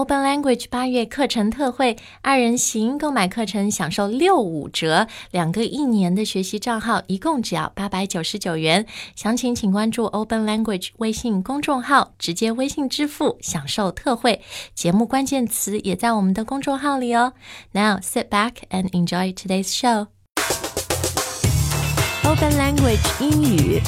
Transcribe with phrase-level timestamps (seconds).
[0.00, 8.86] Open Language 八月课程特惠，二人行购买课程享受六五折，两个一年的学习账号一共只要八百九十九元。
[9.14, 14.40] 详情请关注 Open Language 微信公众号，直接微信支付享受特惠。
[14.74, 17.34] 节目关键词也在我们的公众号里哦。
[17.72, 20.06] Now sit back and enjoy today's show.
[22.24, 23.82] Open Language 英语。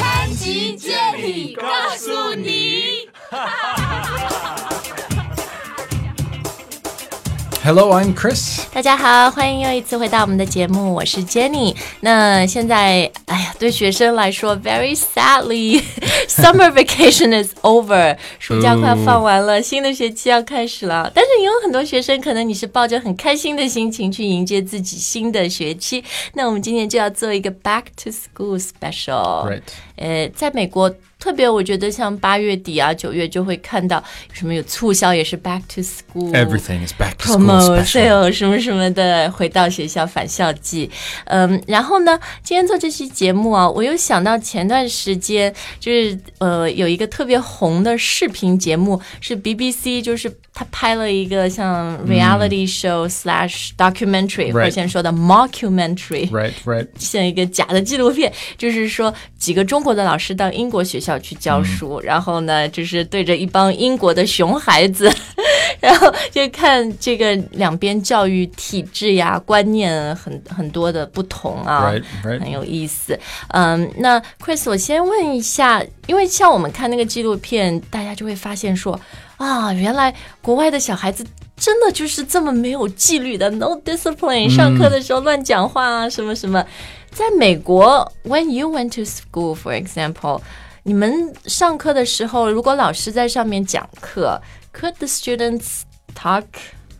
[0.00, 0.92] 潘吉建
[1.24, 3.11] 议告诉你。
[7.64, 8.60] Hello, I'm Chris.
[8.74, 11.74] 大家好，欢迎又一次回到我们的节目，我是 Jenny。
[12.00, 21.10] 那现在，哎呀，对学生来说，very sadly，summer vacation is over， 暑假快要放完了，新的学期要开始了。
[21.14, 26.04] 但是也有很多学生，可能你是抱着很开心的心情去迎接自己新的学期。
[26.34, 29.48] 那我们今天就要做一个 back to school special。
[29.48, 29.62] Right.
[29.96, 36.32] 呃，在美国，特别我觉得像八月底啊、九月就会看到什么有促销，也是 back to school。
[36.32, 40.90] Everything is back to school sale 什么什么的，回到学校返校季。
[41.26, 56.30] 嗯，然后呢，今天做这期节目啊，我又想到前段时间就是呃有一个特别红的视频节目，是 BBC，就是他拍了一个像 reality show slash documentary，、或者现在说的 mockumentary。
[56.30, 56.86] Right.
[56.98, 65.10] 像一个假的纪录片，就是说几个中国的老师到英国学校去教书，然后呢，就是对着一帮英国的熊孩子，
[65.80, 72.40] 然后就看这个两边教育体制呀、观念很很多的不同啊 Right, right.
[72.40, 73.18] 很有意思。
[73.48, 79.00] 嗯，那 Chris，我先问一下，因为像我们看那个纪录片，大家就会发现说
[79.41, 81.25] 啊，原来国外的小孩子。
[81.59, 86.63] 真的就是这么没有纪律的，no discipline，、上课的时候乱讲话啊，什么什么。
[87.09, 90.39] 在美国，when you went to school, for example，
[90.83, 94.39] 你们上课的时候，如果老师在上面讲课，
[94.71, 95.81] could the students
[96.13, 96.43] talk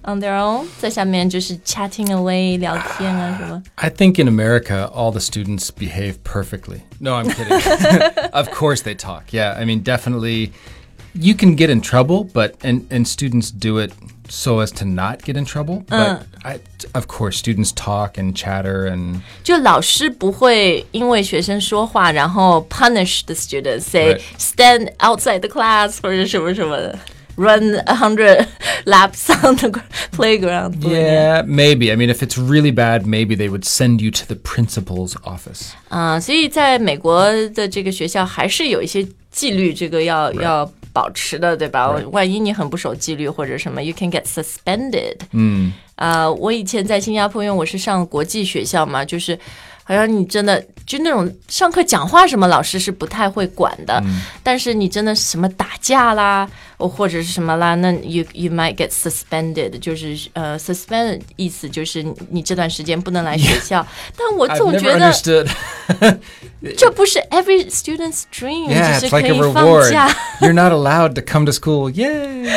[0.02, 0.66] on their own？
[0.80, 3.62] 在下面就是 chatting away 聊天啊什么？
[3.76, 6.80] I think in America, all the students behave perfectly.
[7.00, 7.62] No, I'm kidding.
[8.32, 9.26] of course they talk.
[9.30, 10.50] Yeah, I mean, definitely.
[11.20, 13.92] You can get in trouble, but and and students do it
[14.30, 15.84] so as to not get in trouble.
[15.88, 16.60] But I,
[16.94, 24.22] of course, students talk and chatter and 就老师不会因为学生说话，然后 punish the students，say Right.
[24.38, 27.00] stand outside the class 或者什么什么的
[27.42, 28.46] ，run a hundred
[28.86, 29.70] laps on the
[30.16, 31.44] playground 不会那样。
[31.44, 31.92] yeah, maybe.
[31.92, 35.72] I mean, if it's really bad, maybe they would send you to the principal's office.
[35.90, 42.10] 啊、所以在美国的这个学校还是有一些纪律，这个要要保持的，对吧 Right.
[42.10, 45.18] 万一你很不守纪律或者什么，you can get suspended。
[45.32, 49.38] 嗯，啊、我以前在新加坡，因为我是上国际学校嘛，就是。
[49.85, 54.03] 好像你真的就那种上课讲话什么，老师是不太会管的。
[54.43, 63.87] 但是你真的什么打架啦，或者是什么啦，那 you you might get suspended，就是呃 suspended 意思就是你你这段时间不能来学校。
[64.17, 65.13] 但我总觉得
[66.77, 70.09] 这不是 every student's dream，Yeah, 就是可以放假。
[70.41, 71.91] You're not allowed to come to school.
[71.91, 72.49] Yay!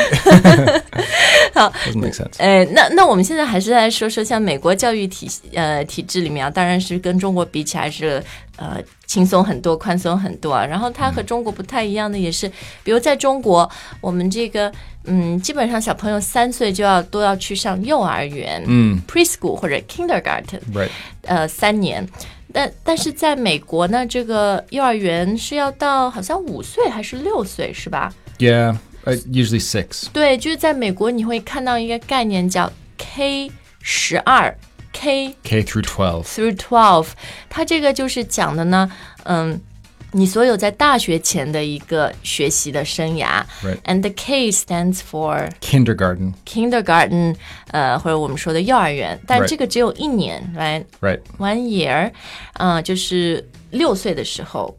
[1.56, 2.36] Doesn't make sense.
[2.38, 8.22] 哎，那那我们现在还是来说说像美国教育体系呃体制里面啊，当然是跟中国比起来是
[8.56, 10.64] 呃轻松很多、宽松很多啊。
[10.64, 12.50] 然后它和中国不太一样的也是，
[12.82, 13.68] 比如在中国，
[14.00, 14.72] 我们这个
[15.04, 20.88] 嗯，基本上小朋友三岁就要都要去上幼儿园，嗯，preschool 或者 kindergarten，Right.
[21.22, 22.06] 呃，三年。
[22.52, 30.05] 但但是在美国呢，这个幼儿园是要到好像五岁还是六岁，是吧？Yeah, uh, usually six.
[30.11, 33.51] 对，就是在美国你会看到一个概念叫 K
[33.81, 34.55] 十二
[34.93, 36.23] K K through 12.
[36.23, 37.07] through twelve，
[37.49, 38.91] 它这个就是讲的呢，
[39.23, 39.59] 嗯。
[40.13, 43.79] 你所有在大学前的一个学习的生涯 Right.
[43.85, 46.33] and the K stands for Kindergarten.
[46.45, 47.37] kindergarten，
[47.71, 49.47] 呃，或者我们说的幼儿园，但 Right.
[49.47, 51.21] 这个只有一年，right Right.
[51.37, 52.11] one year，
[52.55, 54.77] 嗯、就是六岁的时候，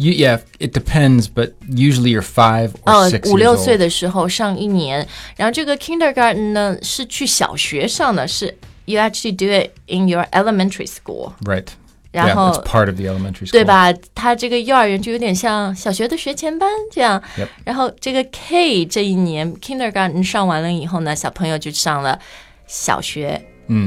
[0.00, 3.64] You, yeah, it depends, but usually you're five or 呃 six 五 years 六 old.
[3.64, 5.06] 岁的时候上一年，
[5.36, 8.54] 然后这个 kindergarten 呢是去小学上的，是
[8.84, 11.68] you actually do it in your elementary school， Right.
[12.12, 13.52] 然 Yeah, 后 it's part of the elementary school.
[13.52, 13.90] 对吧？
[14.14, 17.22] 它这个幼儿园就有点像小学的学前班这样。
[17.38, 17.48] Yep.
[17.64, 22.18] 然后这个 K 这一年 kindergarten 上完了以后呢，小朋友就上了
[22.66, 23.42] 小学、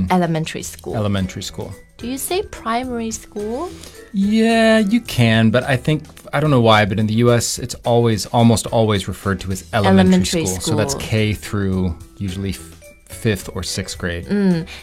[0.09, 0.95] elementary school。
[0.95, 1.69] Elementary school.
[1.97, 3.69] Do you say primary school？
[4.13, 6.03] Yeah, you can, but I think
[6.33, 9.63] I don't know why, but in the U.S., it's always, almost always referred to as
[9.73, 10.61] elementary, Elementary school.
[10.61, 11.01] So that's school.
[11.07, 14.25] K through usually f- fifth or sixth grade.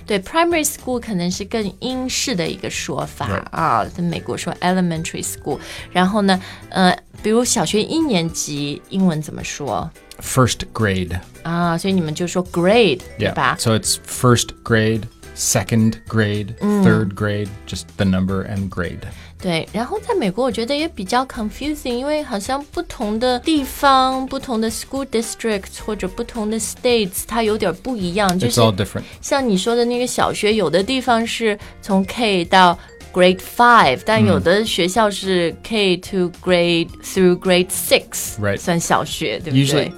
[0.06, 3.44] 对，primary school 可能是更英式的一个说法 Right.
[3.50, 5.58] 啊，在美国说 elementary school。
[5.90, 9.90] 然后呢，呃，比如小学一年级英文怎么说？
[10.20, 11.19] first grade.
[11.43, 13.34] 啊，所以你们就说 grade 对 Yeah.
[13.34, 13.56] 吧？
[13.58, 15.02] So it's first grade,
[15.34, 19.00] second grade, third grade, just the number and grade.
[19.38, 28.37] 对，然后在美国，我觉得也比较 confusing，因为好像不同的地方、不同的 school districts 或者不同的 states，它有点不一样。
[28.38, 29.02] 就 It's 是 all different.
[29.20, 32.78] 像你说的那个小学，有的地方是从 K 到
[33.12, 38.58] Grade Five，但有的学校是 K to Grade through Grade Six，、 Right.
[38.58, 39.93] 算小学，对不对 Usually,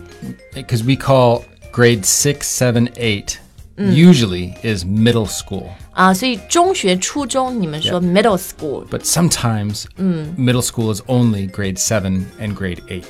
[0.53, 3.37] because we call grade six, seven, eight,
[3.77, 5.69] usually is middle school.
[5.93, 13.05] 啊，所以中学、初中你们说 middle school， But sometimes middle school is only grade seven and grade eight.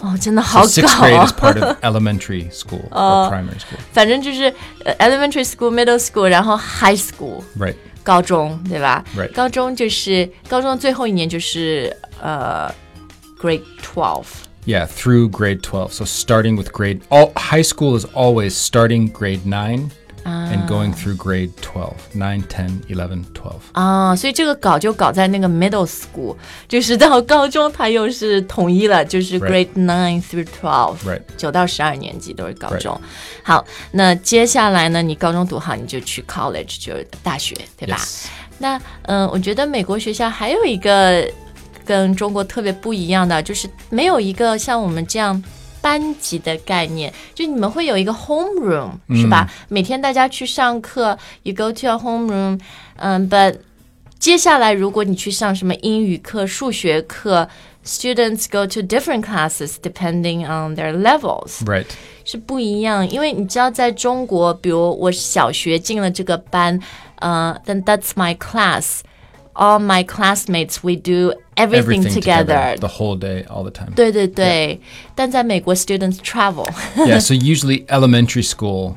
[0.00, 3.78] 哦，真的好 So 搞 sixth grade 啊 is part of elementary school or primary school.
[3.92, 4.52] 反正就是
[4.84, 7.42] 呃 elementary school、middle school，然后 high school。
[7.58, 7.76] Right.
[8.02, 12.72] 高中对吧 Right 高中就是高中最后一年就是呃
[13.40, 14.24] grade twelve。
[14.66, 15.92] Yeah, through grade 12.
[15.92, 19.90] So starting with grade all high school is always starting grade 9
[20.22, 21.94] and going through grade 12.
[22.14, 23.54] 9, 10, 11, 12.
[23.72, 26.36] 啊，所以这个搞就搞在那个 middle school，
[26.68, 33.00] 就是到高中它又是统一了，就是 Right grade nine through twelve， Right 九到十二年级都是高中。
[33.42, 38.26] 好，那接下来呢，你高中读好，你就去 college，就是大学，对吧 Yes.
[38.58, 41.26] 那嗯、呃我觉得美国学校还有一个
[41.85, 45.41] 跟中国特别不一样的，就是没有一个像我们这样
[45.81, 49.47] 班级的概念，就你们会有一个 homeroom 是吧？
[49.69, 52.59] 每天大家去上课，you go to a homeroom，
[52.97, 53.55] 嗯，but
[54.17, 57.47] 接下来如果你去上什么英语课、数学课
[57.85, 61.63] ，students go to different classes depending on their levels。
[61.65, 61.85] Right.
[62.23, 66.79] 是不一样，因为你知道，在中国，比如我小学进了这个班，
[67.19, 69.01] 呃、t h e n that's my class.
[69.54, 72.76] All my classmates, we do everything, Everything together.
[72.76, 73.92] together the whole day, all the time.
[73.94, 74.80] 对对对
[75.14, 76.66] 但在美国，students travel.
[76.96, 78.94] yeah, so usually elementary school,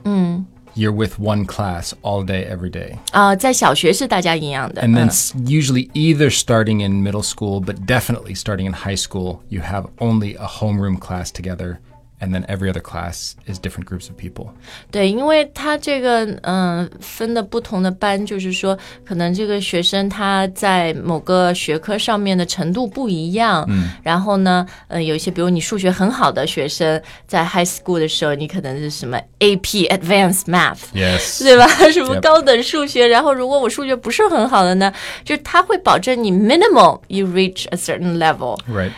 [0.76, 2.98] you're with one class all day, every day.
[3.12, 4.82] 啊、在小学是大家一样的。
[4.84, 8.96] And then 嗯 s usually either starting in middle school, but definitely starting in high
[8.96, 11.78] school, you have only a homeroom class together.
[12.20, 14.52] And then every other class is different groups of people.
[14.90, 23.66] 对，因为他这个嗯、呃分的不同的班，就是说可能这个学生他在某个学科上面的程度不一样。
[23.68, 30.94] 嗯，然后呢，呃，有一些比如你数学很好的学生，在 high school 的时候，你可能是什么 AP Advanced Math。
[30.94, 31.44] Yes.
[31.44, 31.68] 对吧？
[31.92, 33.06] 什么 Yep 高等数学？
[33.06, 34.94] 然后如果我数学不是很好的呢，
[35.26, 38.92] 就是他会保证你 minimal you reach a certain level， Right.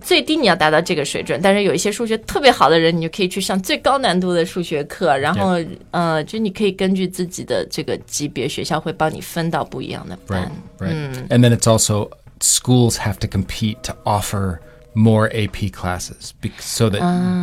[0.00, 1.40] 最低你要达到这个水准。
[1.42, 5.16] 但是有一些数学特别好的人，你就可以去上最高难度的数学课。
[5.16, 5.56] 然后
[5.90, 10.28] 呃，就你可以根据自己的这个级别，学校会帮你分到不一样的 Right.
[10.28, 10.52] 班。
[10.78, 11.28] Right.
[11.28, 14.58] And then it's also schools have to compete to offer
[14.94, 17.00] more AP classes so that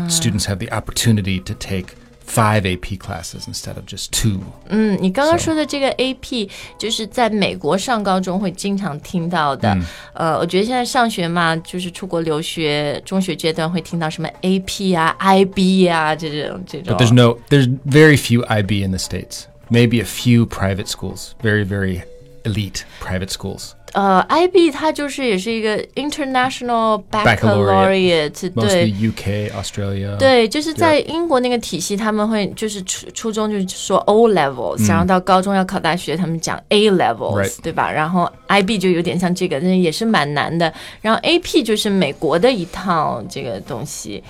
[0.10, 1.96] students have the opportunity to take
[2.29, 4.41] five AP classes instead of just two.
[4.69, 6.49] 嗯，你刚刚说的这个 AP，
[6.79, 9.77] 就是在美国上高中会经常听到的。
[10.15, 19.45] 呃，我觉得现在上学嘛，就是出国留学，中学阶段会听到什么 AP 啊、IB 啊这种这种 But。there's no, there's very few IB in the States.
[19.71, 22.03] Maybe a few private schools, very, very
[22.44, 23.72] elite private schools.
[23.94, 28.92] 呃，IB 它就是也是一个 international baccalaureate，Mostly 对。
[28.92, 30.16] UK, Australia.
[30.18, 37.92] 对，就是在英国那个体系，他们会就是初初中就是说 O levels，、然后到高中要考大学，他们讲 A levels，、对吧？
[37.92, 40.72] 然后 IB 就有点像这个，但是也是蛮难的。
[41.02, 44.24] 然后 AP 就是美国的一套这个东西.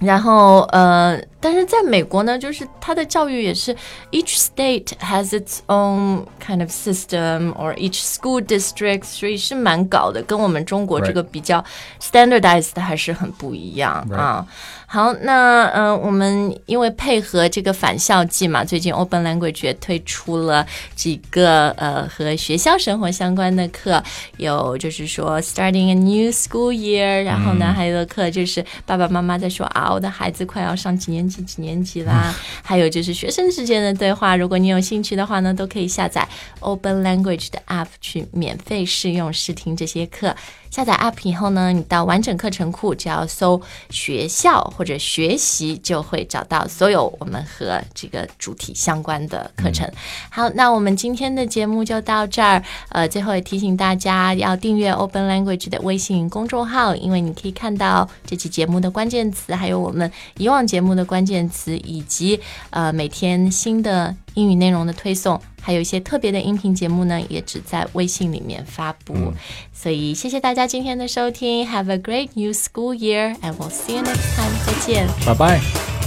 [0.00, 3.74] 然后呃，但是在美国呢就是他的教育也是
[4.10, 11.64] each state has its own kind of system or each school district 所以是蛮搞的跟我们中国这个比较
[12.00, 14.46] standardized 还是很不一样啊。
[14.90, 24.02] 好那嗯我们因为配合这个返校季嘛最近 open language 也推出了几个呃和学校生活相关的课
[24.38, 36.26] 有就是说 starting a new school year 然后呢还有课就是爸爸妈妈在说啊我的孩子快要上几年级几年级啦， 还有就是学生之间的对话，如果你有兴趣的话呢，都可以下载
[36.60, 40.34] Open Language 的 App 去免费试用试听这些课。
[40.70, 43.60] 下载 App 以后呢，你到完整课程库，只要搜
[43.90, 49.90] 学校或者学习，就会找到所有我们和这个主题相关的课程。
[50.30, 52.62] 好，那我们今天的节目就到这儿。
[52.90, 69.14] 呃，最后也提醒大家要订阅 Open Language 的微信公众号，因为你可以看到这期节目的关键词，还有我们以往节目的关键词，以及呃每天新的英语内容的推送还有一些特别的音频节目呢也只在微信里面发布
[69.72, 75.97] 所以谢谢大家今天的收听 have a great new school year and we'll see you next time 再见拜拜